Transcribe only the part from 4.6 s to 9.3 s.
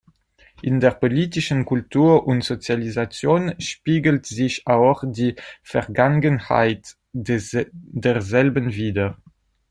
auch die Vergangenheit derselben wider.